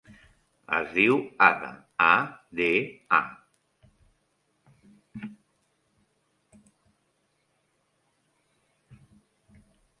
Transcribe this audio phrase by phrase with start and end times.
[0.75, 1.17] Es diu
[1.47, 1.67] Ada:
[2.05, 2.13] a,
[2.61, 2.69] de,
[3.19, 3.21] a.